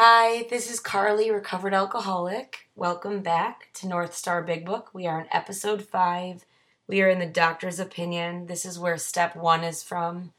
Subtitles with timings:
[0.00, 2.68] Hi, this is Carly, recovered alcoholic.
[2.76, 4.90] Welcome back to North Star Big Book.
[4.94, 6.44] We are in episode five.
[6.86, 8.46] We are in the doctor's opinion.
[8.46, 10.34] This is where step one is from.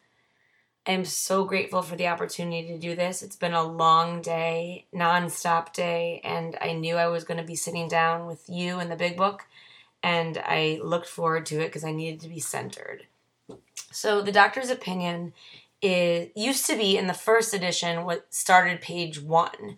[0.88, 3.22] I am so grateful for the opportunity to do this.
[3.22, 7.58] It's been a long day, non-stop day, and I knew I was going to be
[7.58, 9.46] sitting down with you in the big book,
[10.02, 13.08] and I looked forward to it because I needed to be centered.
[13.92, 15.34] So, the doctor's opinion
[15.82, 19.78] is used to be in the first edition what started page 1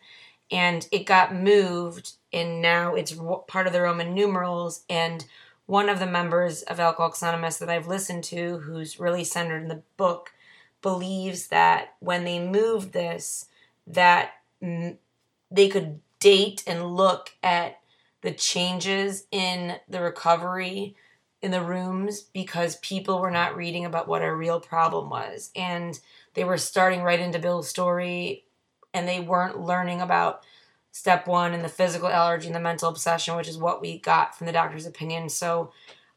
[0.52, 3.16] and it got moved and now it's
[3.48, 5.26] part of the Roman numerals and
[5.66, 9.68] one of the members of Alcoholics Anonymous that I've listened to who's really centered in
[9.68, 10.34] the book
[10.82, 13.46] believes that when they moved this
[13.88, 17.80] that they could date and look at
[18.22, 20.96] the changes in the recovery
[21.42, 25.52] in the rooms because people were not reading about what our real problem was.
[25.56, 26.00] And
[26.34, 28.46] they were starting right into Bill's story
[28.94, 30.44] and they weren't learning about
[30.92, 34.38] step 1 and the physical allergy and the mental obsession which is what we got
[34.38, 35.30] from the doctor's opinion.
[35.30, 35.72] So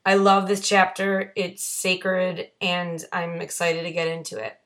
[0.05, 1.33] I love this chapter.
[1.36, 4.59] It's sacred and I'm excited to get into it.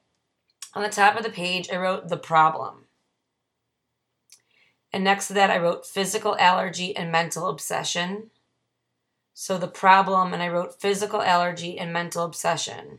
[0.75, 2.87] On the top of the page I wrote the problem.
[4.93, 8.31] And next to that I wrote physical allergy and mental obsession
[9.41, 12.99] so the problem, and I wrote physical allergy and mental obsession.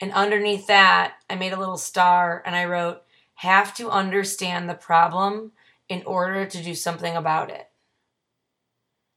[0.00, 3.02] And underneath that, I made a little star and I wrote,
[3.34, 5.52] have to understand the problem
[5.86, 7.68] in order to do something about it.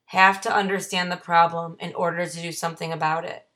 [0.07, 3.47] Have to understand the problem in order to do something about it.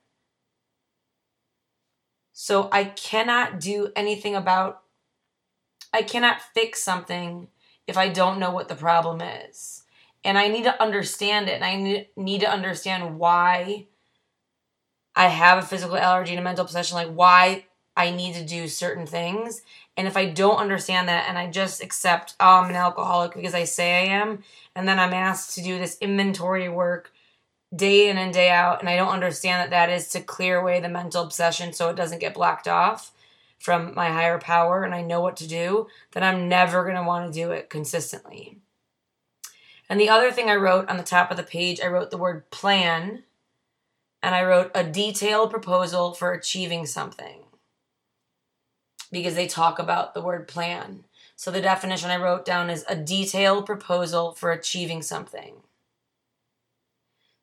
[2.32, 4.80] So I cannot do anything about,
[5.92, 7.48] I cannot fix something
[7.86, 9.83] if I don't know what the problem is
[10.24, 13.86] and I need to understand it and I need to understand why
[15.14, 18.66] I have a physical allergy and a mental obsession, like why I need to do
[18.66, 19.62] certain things.
[19.96, 23.54] And if I don't understand that and I just accept, oh, I'm an alcoholic because
[23.54, 24.42] I say I am,
[24.74, 27.12] and then I'm asked to do this inventory work
[27.74, 30.80] day in and day out, and I don't understand that that is to clear away
[30.80, 33.12] the mental obsession so it doesn't get blocked off
[33.58, 37.02] from my higher power and I know what to do, then I'm never going to
[37.02, 38.58] want to do it consistently.
[39.88, 42.18] And the other thing I wrote on the top of the page, I wrote the
[42.18, 43.24] word plan
[44.22, 47.42] and I wrote a detailed proposal for achieving something
[49.12, 51.04] because they talk about the word plan.
[51.36, 55.56] So the definition I wrote down is a detailed proposal for achieving something.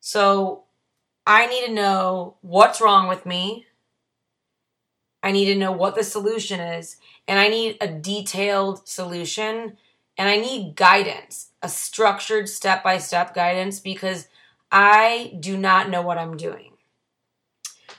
[0.00, 0.64] So
[1.26, 3.66] I need to know what's wrong with me.
[5.22, 6.96] I need to know what the solution is.
[7.28, 9.76] And I need a detailed solution
[10.18, 14.28] and I need guidance, a structured step by step guidance because
[14.70, 16.72] I do not know what I'm doing.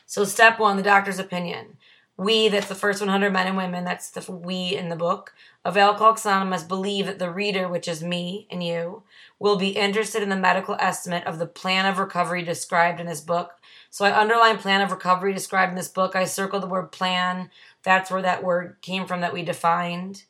[0.06, 1.78] So, step one, the doctor's opinion.
[2.16, 5.34] We, that's the first 100 men and women, that's the we in the book,
[5.66, 9.01] of Alcoholics Anonymous believe that the reader, which is me and you,
[9.40, 13.22] will be interested in the medical estimate of the plan of recovery described in this
[13.22, 13.53] book.
[13.90, 16.16] So I underline plan of recovery described in this book.
[16.16, 17.50] I circled the word plan.
[17.81, 20.24] That's where that word came from that we defined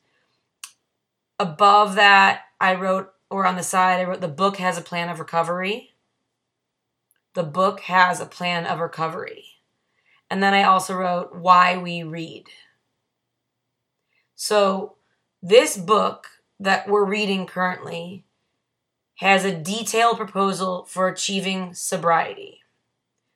[1.38, 5.08] above that, I wrote, or on the side, I wrote, the book has a plan
[5.08, 5.94] of recovery.
[7.34, 9.44] The book has a plan of recovery.
[10.30, 12.46] And then I also wrote, why we read.
[14.34, 14.96] So,
[15.42, 16.28] this book
[16.58, 18.24] that we're reading currently
[19.16, 22.60] has a detailed proposal for achieving sobriety.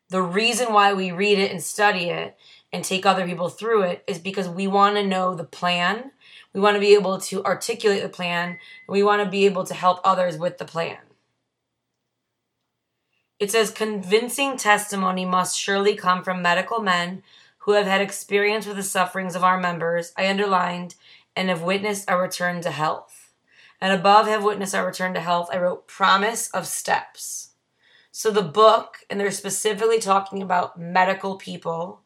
[0.09, 2.37] The reason why we read it and study it
[2.73, 6.13] and take other people through it is because we want to know the plan
[6.59, 8.59] we want to be able to articulate the plan, and
[8.89, 10.99] we want to be able to help others with the plan.
[13.39, 17.23] It says convincing testimony must surely come from medical men
[17.59, 20.13] who have had experience with the sufferings of our members.
[20.17, 20.97] I underlined
[21.37, 23.31] and have witnessed our return to health.
[23.81, 27.51] And above have witnessed our return to health, I wrote promise of steps.
[28.11, 32.01] So the book, and they're specifically talking about medical people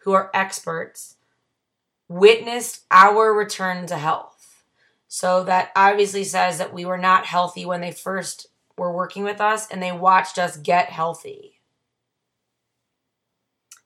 [0.00, 1.16] who are experts,
[2.08, 4.64] witnessed our return to health.
[5.08, 9.40] So that obviously says that we were not healthy when they first were working with
[9.40, 11.60] us and they watched us get healthy.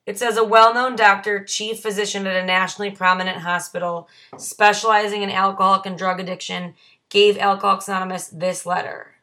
[0.06, 4.08] It says a well known doctor, chief physician at a nationally prominent hospital
[4.38, 6.75] specializing in alcoholic and drug addiction,
[7.10, 9.16] gave Alcoholics Anonymous this letter.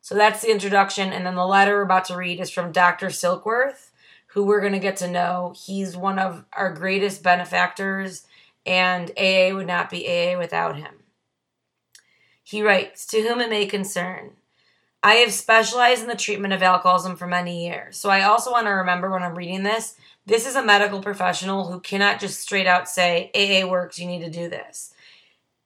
[0.00, 1.12] So that's the introduction.
[1.12, 3.08] And then the letter we're about to read is from Dr.
[3.08, 3.90] Silkworth,
[4.28, 5.54] who we're going to get to know.
[5.54, 8.26] He's one of our greatest benefactors
[8.66, 10.94] and AA would not be AA without him.
[12.42, 14.32] He writes, To whom it may concern,
[15.02, 17.96] I have specialized in the treatment of alcoholism for many years.
[17.96, 19.94] So I also want to remember when I'm reading this,
[20.26, 24.24] this is a medical professional who cannot just straight out say, AA works, you need
[24.24, 24.92] to do this.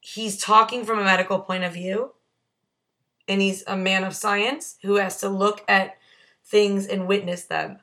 [0.01, 2.13] he's talking from a medical point of view
[3.27, 5.97] and he's a man of science who has to look at
[6.45, 7.79] things and witness them.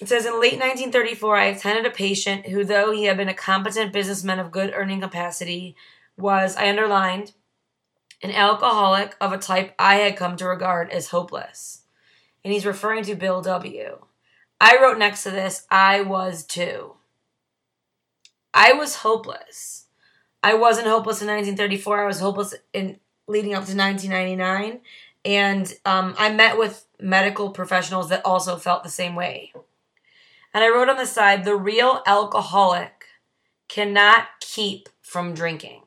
[0.00, 3.34] It says in late 1934, I attended a patient who, though he had been a
[3.34, 5.76] competent businessman of good earning capacity,
[6.16, 7.32] was, I underlined,
[8.22, 11.82] an alcoholic of a type I had come to regard as hopeless.
[12.44, 13.98] And he's referring to Bill W.
[14.60, 16.94] I wrote next to this, I was too.
[18.54, 19.86] I was hopeless.
[20.42, 22.02] I wasn't hopeless in 1934.
[22.02, 24.80] I was hopeless in leading up to 1999.
[25.24, 29.52] And um, I met with medical professionals that also felt the same way.
[30.54, 33.06] And I wrote on the side the real alcoholic
[33.68, 35.82] cannot keep from drinking.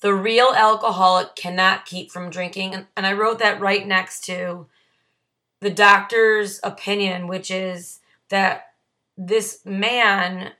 [0.00, 2.74] The real alcoholic cannot keep from drinking.
[2.74, 4.66] And, and I wrote that right next to
[5.60, 8.00] the doctor's opinion, which is
[8.30, 8.72] that
[9.16, 10.52] this man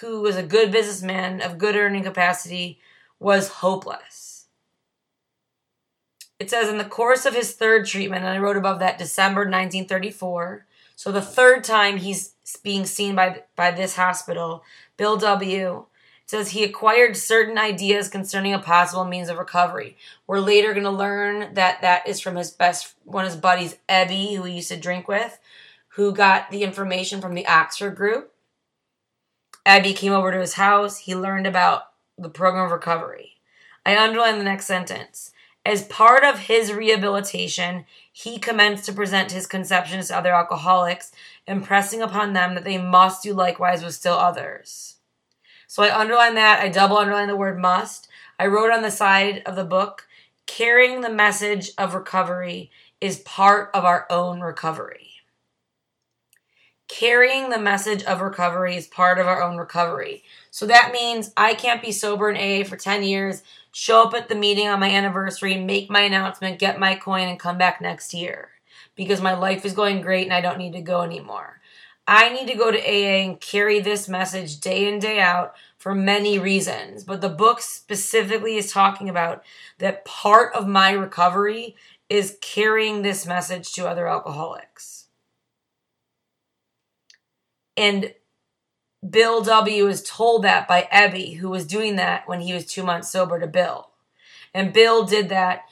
[0.00, 2.78] who was a good businessman of good earning capacity
[3.18, 4.46] was hopeless.
[6.38, 9.42] It says in the course of his third treatment, and I wrote above that December
[9.42, 10.66] 1934,
[11.00, 14.62] so the third time he's being seen by by this hospital,
[14.98, 15.86] Bill W.
[16.26, 19.96] says he acquired certain ideas concerning a possible means of recovery.
[20.26, 23.78] We're later going to learn that that is from his best one of his buddies,
[23.88, 25.38] Ebby, who he used to drink with,
[25.88, 28.34] who got the information from the Oxford group.
[29.64, 30.98] Ebby came over to his house.
[30.98, 33.38] He learned about the program of recovery.
[33.86, 35.29] I underline the next sentence.
[35.64, 41.12] As part of his rehabilitation, he commenced to present his conceptions to other alcoholics,
[41.46, 44.96] impressing upon them that they must do likewise with still others.
[45.66, 46.60] So I underline that.
[46.60, 48.08] I double underline the word must.
[48.38, 50.08] I wrote on the side of the book,
[50.46, 52.70] carrying the message of recovery
[53.00, 55.08] is part of our own recovery.
[56.88, 60.24] Carrying the message of recovery is part of our own recovery.
[60.50, 63.42] So that means I can't be sober in AA for 10 years,
[63.72, 67.38] show up at the meeting on my anniversary, make my announcement, get my coin, and
[67.38, 68.50] come back next year
[68.96, 71.60] because my life is going great and I don't need to go anymore.
[72.06, 75.94] I need to go to AA and carry this message day in, day out for
[75.94, 77.04] many reasons.
[77.04, 79.44] But the book specifically is talking about
[79.78, 81.76] that part of my recovery
[82.08, 85.06] is carrying this message to other alcoholics.
[87.76, 88.12] And
[89.08, 89.86] Bill W.
[89.86, 93.40] is told that by Ebby, who was doing that when he was two months sober
[93.40, 93.90] to Bill.
[94.52, 95.62] And Bill did that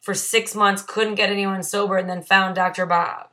[0.00, 2.84] for six months, couldn't get anyone sober, and then found Dr.
[2.84, 3.28] Bob.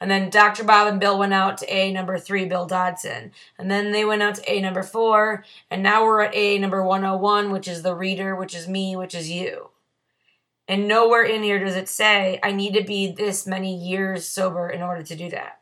[0.00, 0.64] And then Dr.
[0.64, 3.32] Bob and Bill went out to A number three, Bill Dotson.
[3.58, 5.44] And then they went out to A number four.
[5.70, 9.14] And now we're at A number 101, which is the reader, which is me, which
[9.14, 9.70] is you.
[10.66, 14.70] And nowhere in here does it say, I need to be this many years sober
[14.70, 15.59] in order to do that.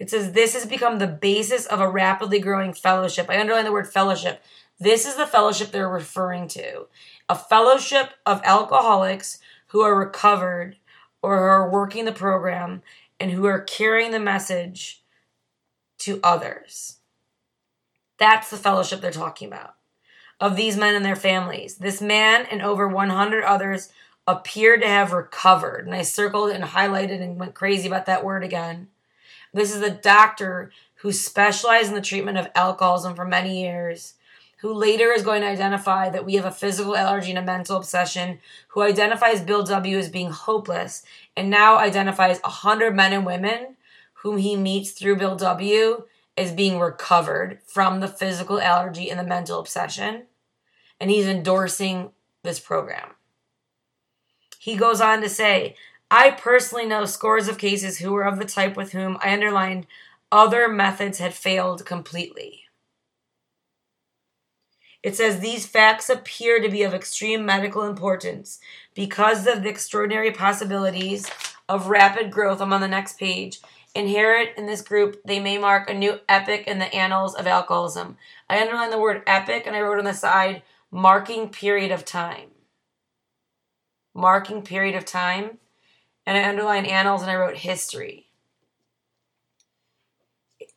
[0.00, 3.26] It says this has become the basis of a rapidly growing fellowship.
[3.28, 4.42] I underline the word fellowship.
[4.78, 6.86] This is the fellowship they're referring to
[7.28, 9.38] a fellowship of alcoholics
[9.68, 10.76] who are recovered
[11.22, 12.82] or who are working the program
[13.20, 15.02] and who are carrying the message
[15.98, 16.96] to others.
[18.18, 19.76] That's the fellowship they're talking about.
[20.40, 21.76] Of these men and their families.
[21.76, 23.92] This man and over 100 others
[24.26, 25.86] appeared to have recovered.
[25.86, 28.88] And I circled and highlighted and went crazy about that word again.
[29.52, 34.14] This is a doctor who specialized in the treatment of alcoholism for many years,
[34.58, 37.76] who later is going to identify that we have a physical allergy and a mental
[37.76, 39.98] obsession, who identifies Bill W.
[39.98, 41.02] as being hopeless,
[41.36, 43.76] and now identifies 100 men and women
[44.22, 46.04] whom he meets through Bill W.
[46.36, 50.26] as being recovered from the physical allergy and the mental obsession.
[51.00, 52.10] And he's endorsing
[52.42, 53.12] this program.
[54.58, 55.74] He goes on to say,
[56.10, 59.86] I personally know scores of cases who were of the type with whom I underlined
[60.32, 62.64] other methods had failed completely.
[65.02, 68.58] It says these facts appear to be of extreme medical importance
[68.94, 71.30] because of the extraordinary possibilities
[71.68, 72.60] of rapid growth.
[72.60, 73.60] I'm on the next page.
[73.94, 78.16] Inherent in this group, they may mark a new epoch in the annals of alcoholism.
[78.48, 82.50] I underlined the word epic and I wrote on the side marking period of time.
[84.12, 85.58] Marking period of time
[86.30, 88.28] and I underlined annals and I wrote history.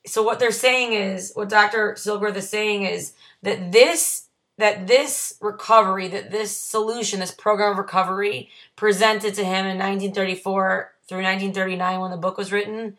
[0.03, 1.93] So what they're saying is, what Dr.
[1.93, 7.77] Silkworth is saying is that this that this recovery, that this solution, this program of
[7.77, 12.97] recovery presented to him in 1934 through 1939 when the book was written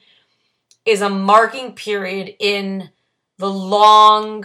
[0.84, 2.90] is a marking period in
[3.38, 4.44] the long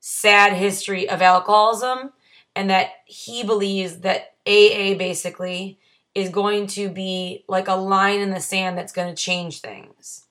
[0.00, 2.12] sad history of alcoholism
[2.56, 5.78] and that he believes that AA basically
[6.20, 10.26] is going to be like a line in the sand that's going to change things.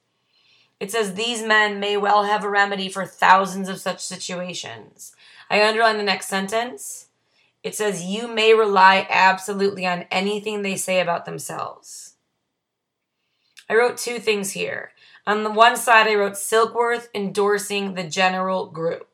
[0.80, 5.14] It says these men may well have a remedy for thousands of such situations.
[5.50, 7.08] I underline the next sentence.
[7.64, 12.14] It says, You may rely absolutely on anything they say about themselves.
[13.70, 14.92] I wrote two things here.
[15.28, 19.09] On the one side, I wrote Silkworth endorsing the general group.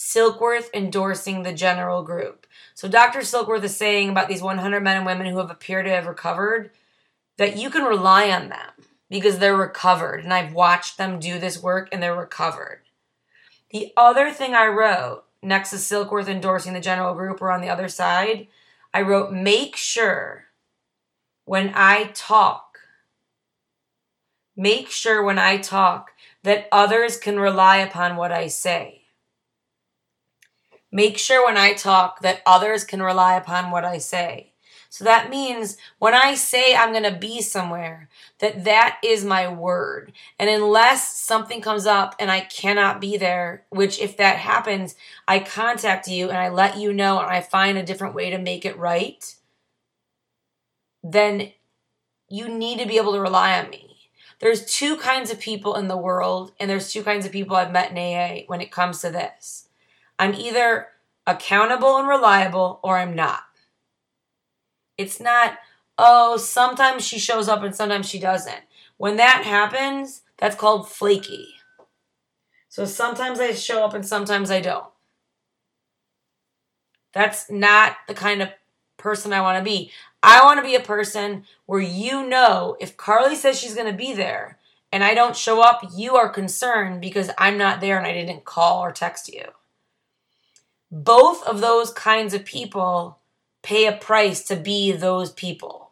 [0.00, 2.46] Silkworth endorsing the general group.
[2.72, 3.18] So Dr.
[3.18, 6.70] Silkworth is saying about these 100 men and women who have appeared to have recovered
[7.36, 8.70] that you can rely on them
[9.10, 10.24] because they're recovered.
[10.24, 12.80] And I've watched them do this work and they're recovered.
[13.72, 17.68] The other thing I wrote next to Silkworth endorsing the general group or on the
[17.68, 18.46] other side,
[18.94, 20.46] I wrote, make sure
[21.44, 22.78] when I talk,
[24.56, 28.99] make sure when I talk that others can rely upon what I say.
[30.92, 34.52] Make sure when I talk that others can rely upon what I say.
[34.92, 38.08] So that means when I say I'm going to be somewhere,
[38.40, 40.12] that that is my word.
[40.36, 44.96] And unless something comes up and I cannot be there, which if that happens,
[45.28, 48.38] I contact you and I let you know and I find a different way to
[48.38, 49.32] make it right,
[51.04, 51.52] then
[52.28, 54.10] you need to be able to rely on me.
[54.40, 57.70] There's two kinds of people in the world, and there's two kinds of people I've
[57.70, 59.68] met in AA when it comes to this.
[60.20, 60.88] I'm either
[61.26, 63.40] accountable and reliable or I'm not.
[64.98, 65.56] It's not,
[65.96, 68.60] oh, sometimes she shows up and sometimes she doesn't.
[68.98, 71.54] When that happens, that's called flaky.
[72.68, 74.84] So sometimes I show up and sometimes I don't.
[77.14, 78.50] That's not the kind of
[78.98, 79.90] person I want to be.
[80.22, 83.96] I want to be a person where you know if Carly says she's going to
[83.96, 84.58] be there
[84.92, 88.44] and I don't show up, you are concerned because I'm not there and I didn't
[88.44, 89.44] call or text you.
[90.90, 93.18] Both of those kinds of people
[93.62, 95.90] pay a price to be those people.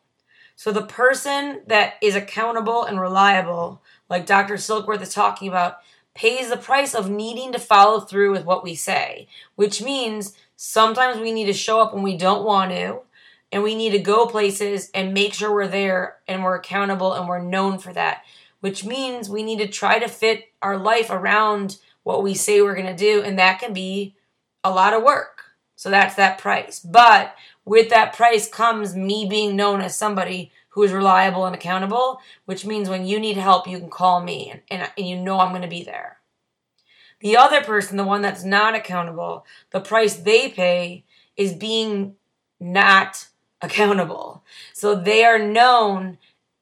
[0.56, 4.54] So the person that is accountable and reliable, like Dr.
[4.54, 5.78] Silkworth is talking about,
[6.14, 11.20] pays the price of needing to follow through with what we say, which means sometimes
[11.20, 12.98] we need to show up when we don't want to,
[13.52, 17.28] and we need to go places and make sure we're there and we're accountable and
[17.28, 18.24] we're known for that,
[18.58, 22.74] which means we need to try to fit our life around what we say we're
[22.74, 24.16] going to do, and that can be
[24.68, 25.44] a lot of work.
[25.76, 26.80] So that's that price.
[26.80, 27.34] But
[27.64, 32.64] with that price comes me being known as somebody who is reliable and accountable, which
[32.64, 35.50] means when you need help, you can call me and, and, and you know I'm
[35.50, 36.18] going to be there.
[37.20, 41.04] The other person, the one that's not accountable, the price they pay
[41.36, 42.14] is being
[42.60, 43.28] not
[43.60, 44.44] accountable.
[44.72, 46.18] So they are known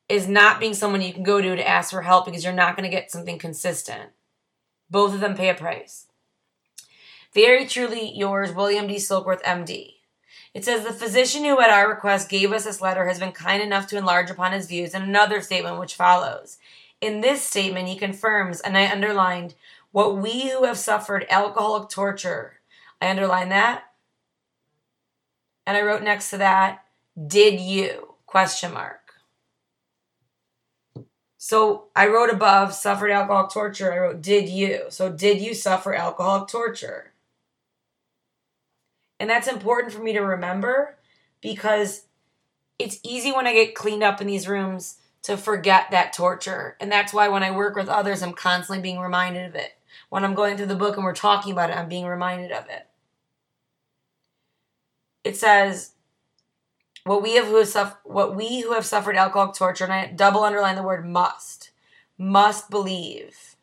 [0.09, 2.77] as not being someone you can go to to ask for help because you're not
[2.77, 4.11] going to get something consistent.
[4.89, 6.06] Both of them pay a price.
[7.37, 8.95] Very truly yours, William D.
[8.97, 9.97] Silkworth, MD.
[10.55, 13.63] It says the physician who, at our request, gave us this letter has been kind
[13.63, 16.57] enough to enlarge upon his views in another statement which follows.
[17.03, 19.55] In this statement, he confirms, and I underlined,
[19.93, 22.61] what we who have suffered alcoholic torture.
[23.03, 23.85] I underlined that.
[25.67, 26.87] And I wrote next to that,
[27.27, 28.15] did you?
[28.25, 29.13] Question mark.
[31.37, 33.93] So I wrote above, suffered alcoholic torture.
[33.93, 34.87] I wrote, did you?
[34.89, 37.13] So did you suffer alcoholic torture?
[39.19, 40.97] And that's important for me to remember
[41.41, 42.07] because
[42.79, 46.77] it's easy when I get cleaned up in these rooms to forget that torture.
[46.81, 49.73] And that's why when I work with others, I'm constantly being reminded of it.
[50.09, 52.67] When I'm going through the book and we're talking about it, I'm being reminded of
[52.69, 52.87] it.
[55.25, 55.93] It says,
[57.05, 60.07] what we have who have suffered, what we who have suffered alcoholic torture, and I
[60.07, 61.71] double underline the word must,
[62.19, 63.57] must believe.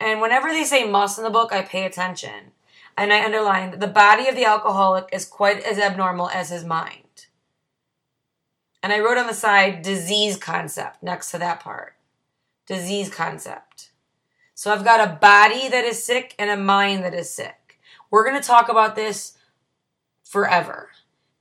[0.00, 2.52] And whenever they say must in the book, I pay attention
[2.96, 7.26] and I underlined the body of the alcoholic is quite as abnormal as his mind.
[8.82, 11.94] And I wrote on the side disease concept next to that part.
[12.66, 13.90] Disease concept.
[14.54, 17.78] So I've got a body that is sick and a mind that is sick.
[18.10, 19.38] We're going to talk about this
[20.22, 20.90] forever.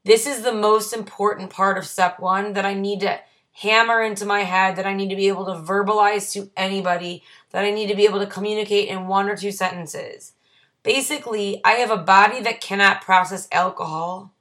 [0.04, 3.20] This is the most important part of step one that I need to
[3.54, 7.64] hammer into my head, that I need to be able to verbalize to anybody, that
[7.64, 10.34] I need to be able to communicate in one or two sentences.
[10.84, 14.34] Basically, I have a body that cannot process alcohol,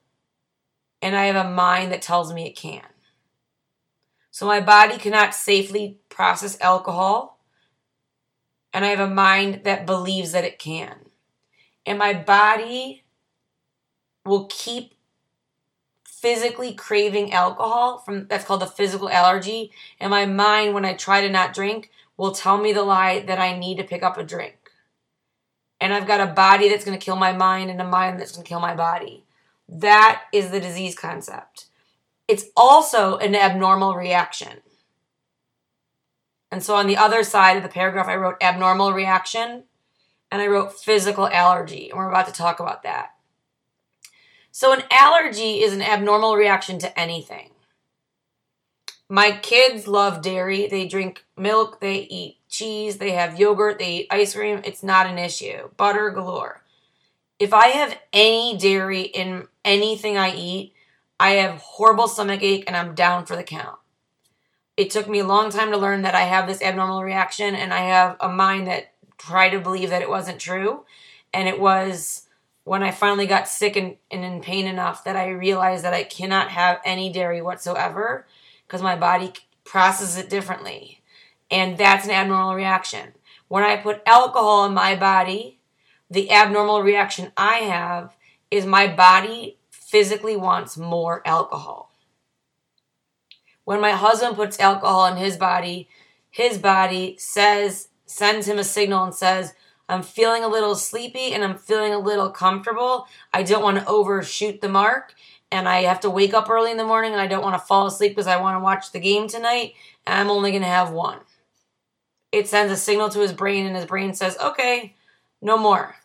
[1.03, 2.83] and I have a mind that tells me it can.
[4.31, 7.41] So my body cannot safely process alcohol,
[8.73, 10.97] and I have a mind that believes that it can.
[11.85, 13.03] And my body
[14.25, 14.95] will keep
[16.05, 21.23] physically craving alcohol from that's called the physical allergy and my mind when i try
[21.23, 24.23] to not drink will tell me the lie that i need to pick up a
[24.23, 24.60] drink
[25.81, 28.33] and I've got a body that's going to kill my mind and a mind that's
[28.33, 29.25] going to kill my body.
[29.69, 31.67] That is the disease concept.
[32.29, 34.59] It's also an abnormal reaction.
[36.51, 39.65] And so on the other side of the paragraph, I wrote abnormal reaction.
[40.33, 43.15] and I wrote physical allergy, and we're about to talk about that.
[44.53, 47.51] So, an allergy is an abnormal reaction to anything.
[49.13, 50.69] My kids love dairy.
[50.69, 54.61] They drink milk, they eat cheese, they have yogurt, they eat ice cream.
[54.65, 55.69] It's not an issue.
[55.77, 56.63] Butter galore.
[57.41, 60.75] If I have any dairy in anything I eat,
[61.19, 63.81] I have horrible stomach ache and I'm down for the count.
[64.77, 67.75] It took me a long time to learn that I have this abnormal reaction and
[67.75, 70.85] I have a mind that tried to believe that it wasn't true.
[71.35, 72.29] And it was
[72.63, 76.05] when I finally got sick and, and in pain enough that I realized that I
[76.05, 78.25] cannot have any dairy whatsoever
[78.71, 79.33] because my body
[79.65, 81.03] processes it differently.
[81.51, 83.15] And that's an abnormal reaction.
[83.49, 85.59] When I put alcohol in my body,
[86.09, 88.17] the abnormal reaction I have
[88.49, 91.93] is my body physically wants more alcohol.
[93.65, 95.89] When my husband puts alcohol in his body,
[96.31, 99.53] his body says, sends him a signal and says,
[99.89, 103.09] I'm feeling a little sleepy and I'm feeling a little comfortable.
[103.33, 105.15] I don't want to overshoot the mark
[105.53, 107.67] and I have to wake up early in the morning and I don't want to
[107.67, 109.75] fall asleep because I want to watch the game tonight
[110.07, 111.19] I'm only going to have one.
[112.33, 114.95] It sends a signal to his brain and his brain says, okay,
[115.43, 115.97] no more.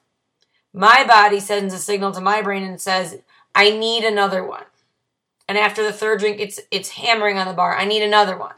[0.73, 3.19] My body sends a signal to my brain and says,
[3.53, 4.65] I need another one.
[5.47, 7.77] And after the third drink, it's it's hammering on the bar.
[7.77, 8.55] I need another one.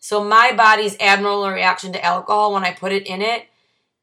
[0.00, 3.46] So my body's abnormal reaction to alcohol when I put it in it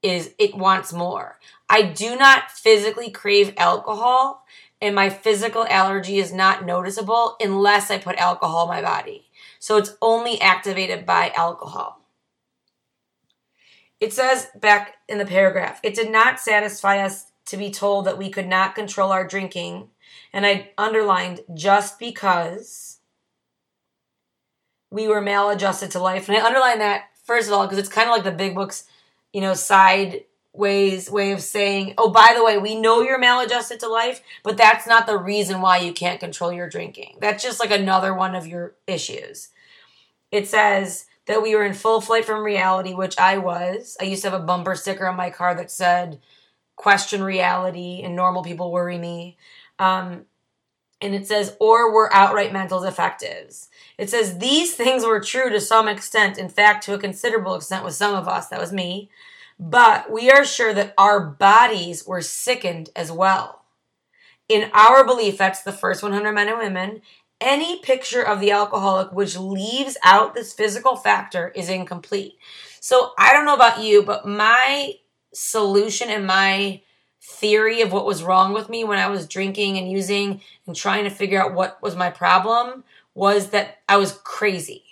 [0.03, 1.39] is it wants more.
[1.67, 4.45] I do not physically crave alcohol
[4.81, 9.27] and my physical allergy is not noticeable unless I put alcohol in my body.
[9.59, 12.01] So it's only activated by alcohol.
[13.99, 18.17] It says back in the paragraph, it did not satisfy us to be told that
[18.17, 19.89] we could not control our drinking.
[20.33, 22.97] And I underlined just because
[24.89, 26.27] we were maladjusted to life.
[26.27, 28.85] And I underlined that, first of all, because it's kind of like the big book's,
[29.31, 33.79] you know, side ways way of saying, oh, by the way, we know you're maladjusted
[33.79, 37.17] to life, but that's not the reason why you can't control your drinking.
[37.21, 39.49] That's just like another one of your issues.
[40.31, 43.95] It says that we were in full flight from reality, which I was.
[44.01, 46.19] I used to have a bumper sticker on my car that said,
[46.75, 49.37] question reality and normal people worry me.
[49.77, 50.25] Um,
[50.99, 53.69] and it says, or were outright mental defectives.
[53.97, 57.85] It says these things were true to some extent, in fact, to a considerable extent
[57.85, 59.09] with some of us, that was me.
[59.61, 63.61] But we are sure that our bodies were sickened as well.
[64.49, 67.01] In our belief, that's the first 100 men and women,
[67.39, 72.39] any picture of the alcoholic which leaves out this physical factor is incomplete.
[72.79, 74.95] So I don't know about you, but my
[75.31, 76.81] solution and my
[77.21, 81.03] theory of what was wrong with me when I was drinking and using and trying
[81.03, 84.85] to figure out what was my problem was that I was crazy.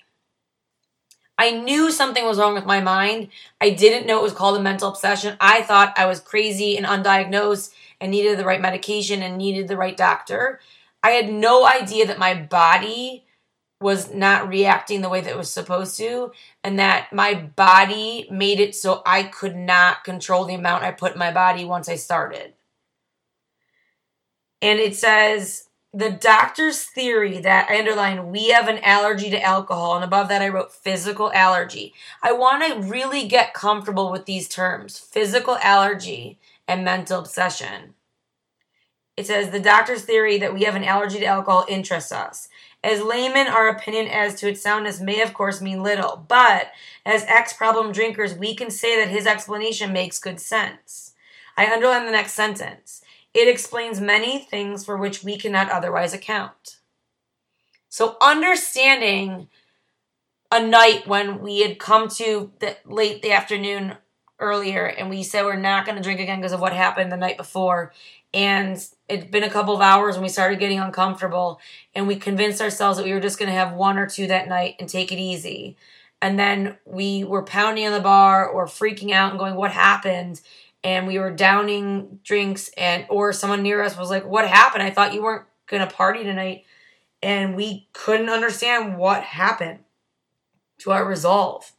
[1.39, 3.29] I knew something was wrong with my mind.
[3.61, 5.37] I didn't know it was called a mental obsession.
[5.39, 9.77] I thought I was crazy and undiagnosed and needed the right medication and needed the
[9.77, 10.59] right doctor.
[11.01, 13.23] I had no idea that my body
[13.79, 16.33] was not reacting the way that it was supposed to,
[16.65, 21.13] and that my body made it so I could not control the amount I put
[21.13, 22.53] in my body once I started.
[24.61, 29.95] And it says the doctor's theory that I underline we have an allergy to alcohol,
[29.95, 31.93] and above that I wrote physical allergy.
[32.21, 37.95] I want to really get comfortable with these terms physical allergy and mental obsession.
[39.17, 42.47] It says the doctor's theory that we have an allergy to alcohol interests us.
[42.81, 46.71] As laymen, our opinion as to its soundness may, of course, mean little, but
[47.05, 51.13] as ex problem drinkers, we can say that his explanation makes good sense.
[51.57, 52.98] I underline the next sentence.
[53.33, 56.77] It explains many things for which we cannot otherwise account.
[57.89, 59.47] So, understanding
[60.51, 63.95] a night when we had come to the late the afternoon
[64.39, 67.17] earlier and we said we're not going to drink again because of what happened the
[67.17, 67.91] night before
[68.33, 71.59] and it'd been a couple of hours and we started getting uncomfortable
[71.93, 74.47] and we convinced ourselves that we were just going to have one or two that
[74.47, 75.75] night and take it easy
[76.21, 80.41] and then we were pounding on the bar or freaking out and going what happened
[80.83, 84.89] and we were downing drinks and or someone near us was like what happened i
[84.89, 86.63] thought you weren't going to party tonight
[87.21, 89.79] and we couldn't understand what happened
[90.77, 91.73] to our resolve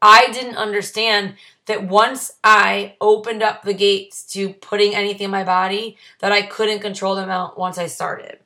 [0.00, 1.34] i didn't understand
[1.66, 6.42] that once I opened up the gates to putting anything in my body, that I
[6.42, 8.38] couldn't control the amount once I started.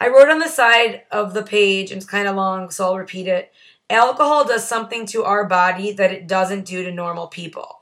[0.00, 2.98] I wrote on the side of the page, and it's kind of long, so I'll
[2.98, 3.52] repeat it.
[3.90, 7.77] Alcohol does something to our body that it doesn't do to normal people.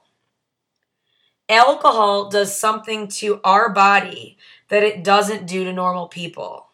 [1.49, 4.37] Alcohol does something to our body
[4.69, 6.67] that it doesn't do to normal people.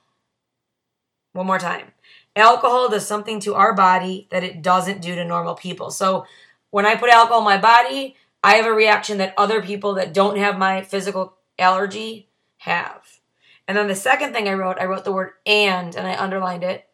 [1.33, 1.93] One more time.
[2.35, 5.91] Alcohol does something to our body that it doesn't do to normal people.
[5.91, 6.25] So
[6.71, 10.15] when I put alcohol in my body, I have a reaction that other people that
[10.15, 13.21] don't have my physical allergy have.
[13.69, 16.65] And then the second thing I wrote, I wrote the word and and I underlined
[16.65, 16.87] it.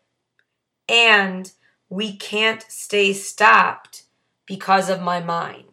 [0.88, 1.50] And
[1.88, 4.02] we can't stay stopped
[4.46, 5.67] because of my mind.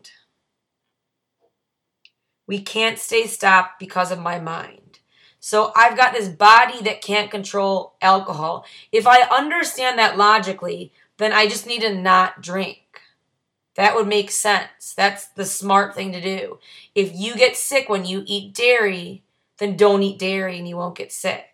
[2.48, 5.00] We can't stay stopped because of my mind.
[5.40, 8.66] So I've got this body that can't control alcohol.
[8.92, 12.80] If I understand that logically, then I just need to not drink.
[13.76, 14.94] That would make sense.
[14.96, 16.60] That's the smart thing to do.
[16.96, 19.24] If you get sick when you eat dairy,
[19.60, 21.46] then don't eat dairy and you won't get sick.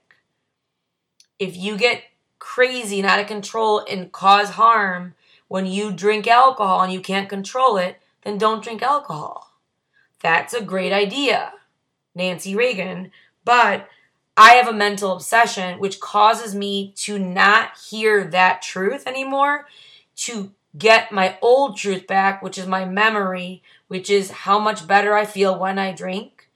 [1.40, 2.04] If you get
[2.40, 5.16] crazy and out of control and cause harm
[5.48, 9.51] when you drink alcohol and you can't control it, then don't drink alcohol.
[10.22, 11.54] That's a great idea,
[12.16, 13.12] Nancy Reagan.
[13.44, 13.88] But
[14.38, 19.68] I have a mental obsession which causes me to not hear that truth anymore,
[20.18, 25.14] to get my old truth back, which is my memory, which is how much better
[25.14, 26.50] I feel when I drink,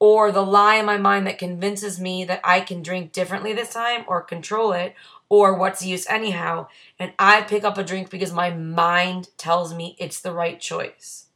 [0.00, 3.72] or the lie in my mind that convinces me that I can drink differently this
[3.72, 4.94] time or control it,
[5.28, 6.66] or what's the use anyhow.
[6.98, 11.26] And I pick up a drink because my mind tells me it's the right choice.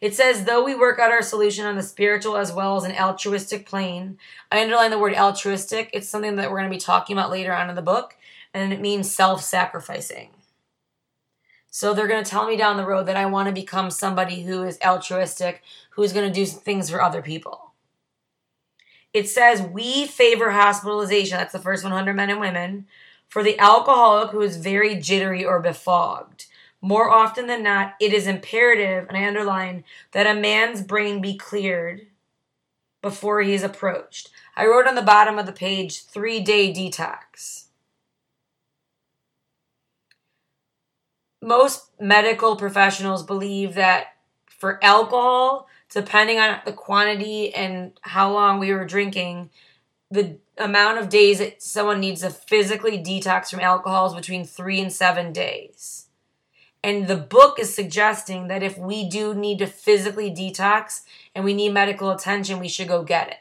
[0.00, 2.96] It says, though we work out our solution on the spiritual as well as an
[2.96, 4.18] altruistic plane.
[4.50, 5.90] I underline the word altruistic.
[5.92, 8.16] It's something that we're going to be talking about later on in the book
[8.54, 10.30] and it means self sacrificing.
[11.70, 14.42] So they're going to tell me down the road that I want to become somebody
[14.42, 17.72] who is altruistic, who's going to do things for other people.
[19.12, 22.86] It says we favor hospitalization, that's the first 100 men and women,
[23.28, 26.46] for the alcoholic who is very jittery or befogged.
[26.80, 31.36] More often than not, it is imperative, and I underline, that a man's brain be
[31.36, 32.06] cleared
[33.02, 34.30] before he is approached.
[34.56, 37.66] I wrote on the bottom of the page three day detox.
[41.42, 44.14] most medical professionals believe that
[44.46, 49.50] for alcohol, depending on the quantity and how long we were drinking,
[50.10, 54.80] the amount of days that someone needs to physically detox from alcohol is between three
[54.80, 56.06] and seven days.
[56.82, 61.02] And the book is suggesting that if we do need to physically detox
[61.34, 63.36] and we need medical attention, we should go get it.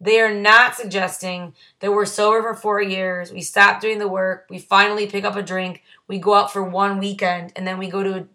[0.00, 4.46] They are not suggesting that we're sober for four years, we stop doing the work,
[4.50, 7.88] we finally pick up a drink, we go out for one weekend, and then we
[7.88, 8.26] go to a,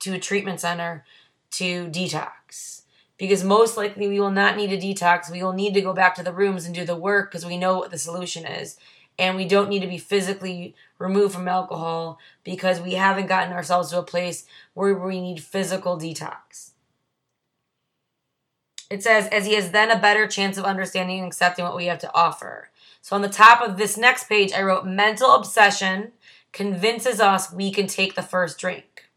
[0.00, 1.04] to a treatment center
[1.52, 2.82] to detox.
[3.16, 5.30] Because most likely we will not need a detox.
[5.30, 7.56] We will need to go back to the rooms and do the work because we
[7.56, 8.76] know what the solution is.
[9.18, 13.90] And we don't need to be physically removed from alcohol because we haven't gotten ourselves
[13.90, 16.72] to a place where we need physical detox.
[18.90, 21.86] It says, as he has then a better chance of understanding and accepting what we
[21.86, 22.70] have to offer.
[23.00, 26.12] So on the top of this next page, I wrote mental obsession
[26.52, 29.10] convinces us we can take the first drink.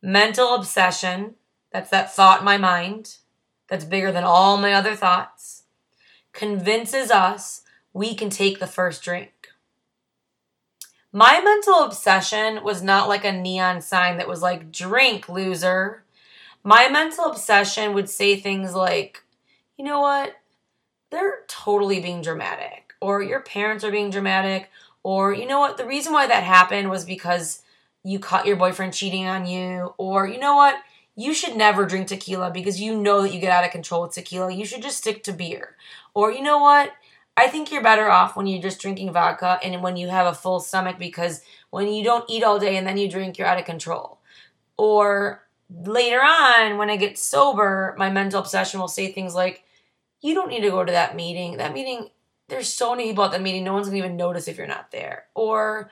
[0.00, 1.34] Mental obsession,
[1.72, 3.16] that's that thought in my mind,
[3.68, 5.64] that's bigger than all my other thoughts,
[6.32, 9.32] convinces us we can take the first drink.
[11.12, 16.04] My mental obsession was not like a neon sign that was like, drink, loser.
[16.62, 19.24] My mental obsession would say things like,
[19.76, 20.36] you know what?
[21.10, 24.70] They're totally being dramatic, or your parents are being dramatic,
[25.02, 25.76] or you know what?
[25.76, 27.62] The reason why that happened was because
[28.04, 30.76] you caught your boyfriend cheating on you, or you know what?
[31.16, 34.12] You should never drink tequila because you know that you get out of control with
[34.12, 34.52] tequila.
[34.52, 35.74] You should just stick to beer.
[36.14, 36.92] Or you know what?
[37.36, 40.34] I think you're better off when you're just drinking vodka and when you have a
[40.34, 43.58] full stomach because when you don't eat all day and then you drink, you're out
[43.58, 44.18] of control.
[44.76, 49.64] Or later on, when I get sober, my mental obsession will say things like,
[50.22, 51.56] You don't need to go to that meeting.
[51.56, 52.10] That meeting,
[52.48, 54.90] there's so many people at that meeting, no one's gonna even notice if you're not
[54.90, 55.26] there.
[55.34, 55.90] Or,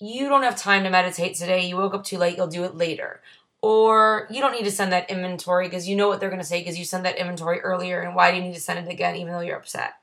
[0.00, 1.66] You don't have time to meditate today.
[1.66, 3.20] You woke up too late, you'll do it later.
[3.62, 6.60] Or, you don't need to send that inventory because you know what they're gonna say
[6.60, 9.16] because you sent that inventory earlier, and why do you need to send it again
[9.16, 9.94] even though you're upset?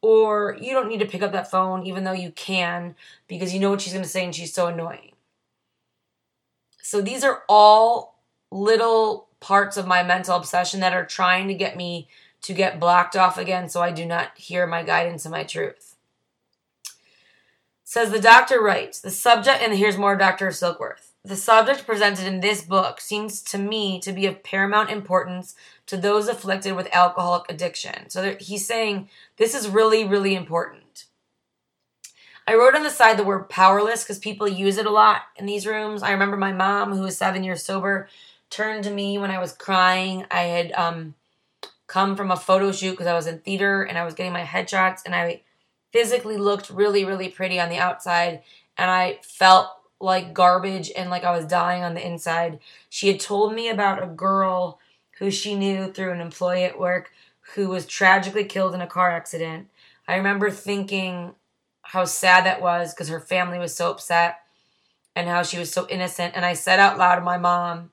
[0.00, 2.94] Or, you don't need to pick up that phone even though you can
[3.26, 5.12] because you know what she's gonna say and she's so annoying.
[6.82, 8.18] So these are all
[8.50, 12.08] little parts of my mental obsession that are trying to get me
[12.42, 15.96] to get blocked off again so I do not hear my guidance and my truth.
[17.84, 20.48] Says the doctor writes, the subject, and here's more Dr.
[20.48, 21.07] Silkworth.
[21.28, 25.98] The subject presented in this book seems to me to be of paramount importance to
[25.98, 28.08] those afflicted with alcoholic addiction.
[28.08, 31.04] So he's saying this is really, really important.
[32.46, 35.44] I wrote on the side the word powerless because people use it a lot in
[35.44, 36.02] these rooms.
[36.02, 38.08] I remember my mom, who was seven years sober,
[38.48, 40.24] turned to me when I was crying.
[40.30, 41.14] I had um,
[41.88, 44.44] come from a photo shoot because I was in theater and I was getting my
[44.44, 45.42] headshots, and I
[45.92, 48.44] physically looked really, really pretty on the outside,
[48.78, 49.68] and I felt
[50.00, 52.60] like garbage and like I was dying on the inside.
[52.88, 54.78] She had told me about a girl
[55.18, 57.10] who she knew through an employee at work
[57.54, 59.68] who was tragically killed in a car accident.
[60.06, 61.34] I remember thinking
[61.82, 64.40] how sad that was because her family was so upset
[65.16, 66.34] and how she was so innocent.
[66.36, 67.90] And I said out loud to my mom,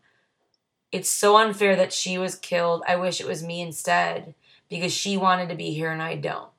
[0.92, 2.84] It's so unfair that she was killed.
[2.88, 4.36] I wish it was me instead
[4.70, 6.50] because she wanted to be here and I don't.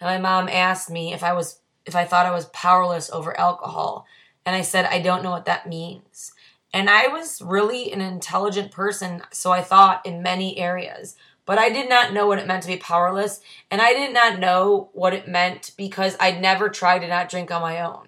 [0.00, 3.38] And my mom asked me if I was if I thought I was powerless over
[3.38, 4.06] alcohol.
[4.46, 6.32] And I said, I don't know what that means.
[6.72, 11.16] And I was really an intelligent person, so I thought in many areas.
[11.46, 13.40] But I did not know what it meant to be powerless.
[13.72, 17.50] And I did not know what it meant because I'd never tried to not drink
[17.50, 18.06] on my own.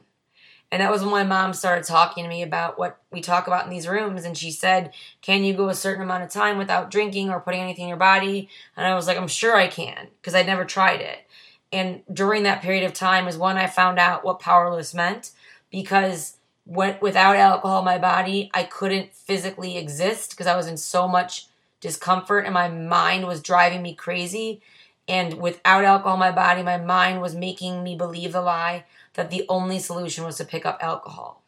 [0.70, 3.64] And that was when my mom started talking to me about what we talk about
[3.64, 4.24] in these rooms.
[4.24, 7.60] And she said, Can you go a certain amount of time without drinking or putting
[7.60, 8.48] anything in your body?
[8.76, 11.26] And I was like, I'm sure I can because I'd never tried it.
[11.72, 15.30] And during that period of time is when I found out what powerless meant
[15.70, 20.76] because when, without alcohol in my body, I couldn't physically exist because I was in
[20.76, 21.46] so much
[21.80, 24.60] discomfort and my mind was driving me crazy.
[25.08, 29.30] And without alcohol in my body, my mind was making me believe the lie that
[29.30, 31.42] the only solution was to pick up alcohol.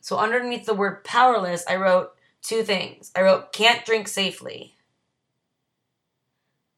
[0.00, 3.12] So underneath the word powerless, I wrote two things.
[3.14, 4.74] I wrote can't drink safely.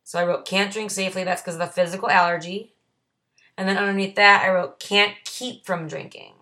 [0.05, 1.25] So I wrote can't drink safely.
[1.25, 2.75] That's because of the physical allergy.
[3.57, 6.33] And then underneath that, I wrote can't keep from drinking.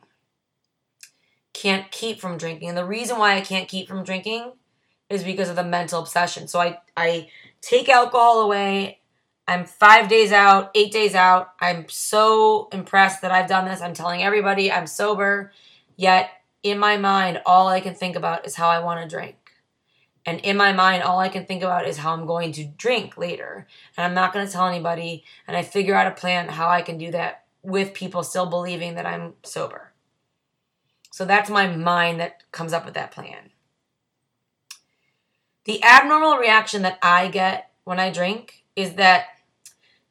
[1.52, 2.68] Can't keep from drinking.
[2.68, 4.52] And the reason why I can't keep from drinking
[5.08, 6.48] is because of the mental obsession.
[6.48, 7.28] So I, I
[7.60, 9.00] take alcohol away.
[9.46, 11.52] I'm five days out, eight days out.
[11.60, 13.80] I'm so impressed that I've done this.
[13.80, 15.52] I'm telling everybody I'm sober.
[15.96, 16.30] Yet
[16.62, 19.36] in my mind, all I can think about is how I want to drink.
[20.24, 23.16] And in my mind, all I can think about is how I'm going to drink
[23.16, 23.66] later.
[23.96, 25.24] And I'm not going to tell anybody.
[25.48, 28.94] And I figure out a plan how I can do that with people still believing
[28.94, 29.92] that I'm sober.
[31.10, 33.50] So that's my mind that comes up with that plan.
[35.64, 39.26] The abnormal reaction that I get when I drink is that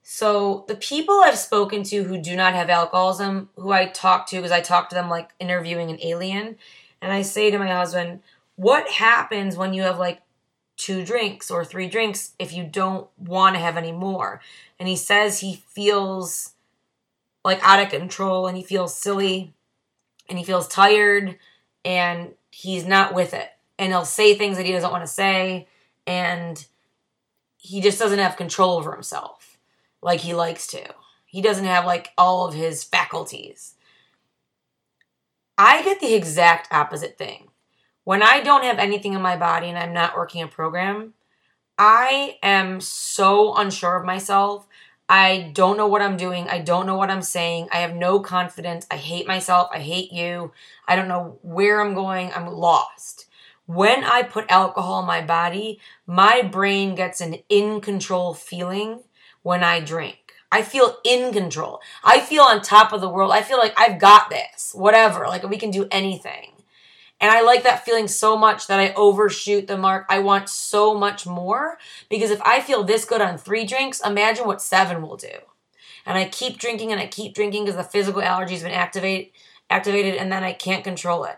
[0.04, 4.38] so the people I've spoken to who do not have alcoholism, who I talk to
[4.38, 6.58] because I talk to them like interviewing an alien,
[7.02, 8.22] and I say to my husband,
[8.56, 10.22] what happens when you have like
[10.78, 14.42] two drinks or three drinks if you don't want to have any more?
[14.80, 16.54] And he says he feels
[17.44, 19.54] like out of control and he feels silly
[20.30, 21.38] and he feels tired
[21.84, 23.50] and he's not with it.
[23.80, 25.68] And he'll say things that he doesn't want to say
[26.06, 26.66] and
[27.58, 29.58] he just doesn't have control over himself
[30.02, 30.84] like he likes to.
[31.26, 33.76] He doesn't have like all of his faculties.
[35.58, 37.51] I get the exact opposite thing
[38.12, 41.14] when I don't have anything in my body and I'm not working a program,
[41.78, 44.68] I am so unsure of myself.
[45.08, 46.50] I don't know what I'm doing.
[46.50, 47.70] I don't know what I'm saying.
[47.72, 48.86] I have no confidence.
[48.92, 49.70] I hate myself.
[49.72, 50.52] I hate you.
[50.90, 52.34] I don't know where I'm going.
[52.34, 53.28] I'm lost.
[53.66, 59.04] When I put alcohol in my body, my brain gets an in control feeling
[59.42, 60.34] when I drink.
[60.52, 61.80] I feel in control.
[62.04, 63.32] I feel on top of the world.
[63.32, 65.28] I feel like I've got this, whatever.
[65.28, 66.61] Like we can do anything.
[67.22, 70.08] And I like that feeling so much that I overshoot the mark.
[70.10, 71.78] I want so much more
[72.10, 75.38] because if I feel this good on three drinks, imagine what seven will do.
[76.04, 79.34] And I keep drinking and I keep drinking because the physical allergy has been activate,
[79.70, 81.38] activated and then I can't control it.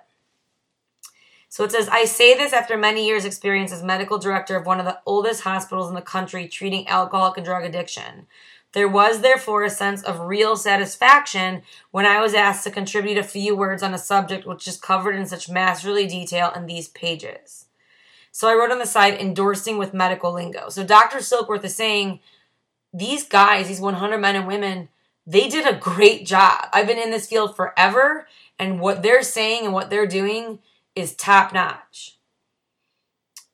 [1.49, 4.79] So it says, I say this after many years' experience as medical director of one
[4.79, 8.25] of the oldest hospitals in the country treating alcoholic and drug addiction.
[8.73, 13.23] There was therefore a sense of real satisfaction when I was asked to contribute a
[13.23, 17.65] few words on a subject which is covered in such masterly detail in these pages.
[18.31, 20.69] So I wrote on the side, endorsing with medical lingo.
[20.69, 21.19] So Dr.
[21.19, 22.19] Silkworth is saying,
[22.91, 24.89] these guys, these 100 men and women,
[25.25, 26.65] they did a great job.
[26.73, 30.59] I've been in this field forever, and what they're saying and what they're doing
[30.95, 32.17] is top notch.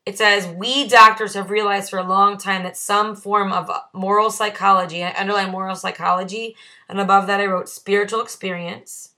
[0.09, 4.31] It says, We doctors have realized for a long time that some form of moral
[4.31, 6.55] psychology, I underline moral psychology,
[6.89, 9.11] and above that I wrote spiritual experience.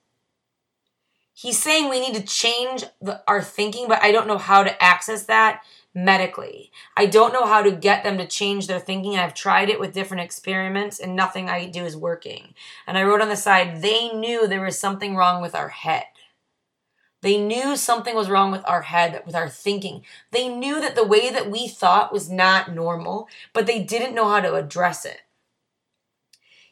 [1.33, 4.83] He's saying we need to change the, our thinking, but I don't know how to
[4.83, 5.63] access that
[5.95, 6.73] medically.
[6.97, 9.15] I don't know how to get them to change their thinking.
[9.15, 12.53] I've tried it with different experiments, and nothing I do is working.
[12.85, 16.03] And I wrote on the side, they knew there was something wrong with our head.
[17.21, 20.03] They knew something was wrong with our head, with our thinking.
[20.31, 24.27] They knew that the way that we thought was not normal, but they didn't know
[24.27, 25.21] how to address it.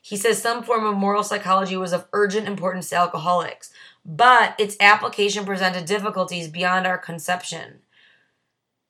[0.01, 3.71] He says some form of moral psychology was of urgent importance to alcoholics,
[4.03, 7.79] but its application presented difficulties beyond our conception.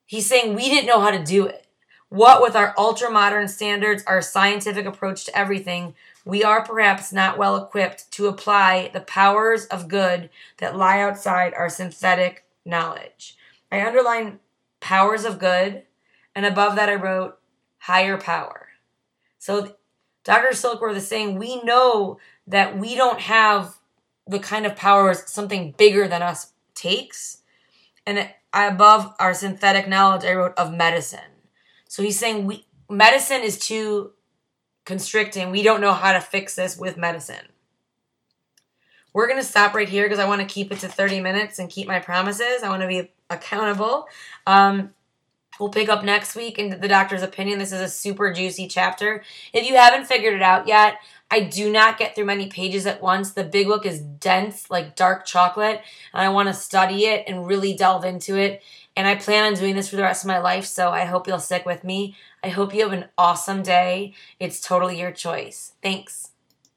[0.06, 1.66] He's saying we didn't know how to do it.
[2.08, 5.94] What with our ultra modern standards, our scientific approach to everything,
[6.24, 11.54] we are perhaps not well equipped to apply the powers of good that lie outside
[11.54, 13.36] our synthetic knowledge.
[13.72, 14.40] I underline
[14.80, 15.84] powers of good,
[16.34, 17.38] and above that I wrote
[17.78, 18.68] higher power.
[19.38, 19.76] So
[20.24, 20.48] Dr.
[20.48, 23.78] Silkworth is saying we know that we don't have
[24.26, 27.42] the kind of powers something bigger than us takes.
[28.06, 31.20] And above our synthetic knowledge, I wrote of medicine.
[31.88, 34.12] So he's saying we medicine is too
[34.90, 35.52] constricting.
[35.52, 37.46] We don't know how to fix this with medicine.
[39.12, 41.60] We're going to stop right here because I want to keep it to 30 minutes
[41.60, 42.64] and keep my promises.
[42.64, 44.08] I want to be accountable.
[44.48, 44.90] Um,
[45.60, 47.58] We'll pick up next week into the doctor's opinion.
[47.58, 49.22] This is a super juicy chapter.
[49.52, 50.96] If you haven't figured it out yet,
[51.30, 53.32] I do not get through many pages at once.
[53.32, 55.82] The big book is dense, like dark chocolate,
[56.14, 58.62] and I want to study it and really delve into it.
[59.00, 61.26] And I plan on doing this for the rest of my life, so I hope
[61.26, 62.16] you'll stick with me.
[62.44, 64.12] I hope you have an awesome day.
[64.38, 65.72] It's totally your choice.
[65.82, 66.29] Thanks.